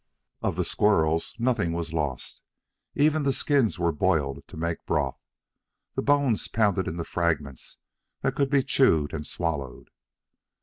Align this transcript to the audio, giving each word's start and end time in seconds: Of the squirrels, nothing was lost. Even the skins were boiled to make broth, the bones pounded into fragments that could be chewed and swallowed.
Of 0.41 0.55
the 0.55 0.65
squirrels, 0.65 1.35
nothing 1.37 1.73
was 1.73 1.93
lost. 1.93 2.41
Even 2.95 3.21
the 3.21 3.31
skins 3.31 3.77
were 3.77 3.91
boiled 3.91 4.39
to 4.47 4.57
make 4.57 4.83
broth, 4.87 5.21
the 5.93 6.01
bones 6.01 6.47
pounded 6.47 6.87
into 6.87 7.03
fragments 7.03 7.77
that 8.23 8.33
could 8.33 8.49
be 8.49 8.63
chewed 8.63 9.13
and 9.13 9.27
swallowed. 9.27 9.91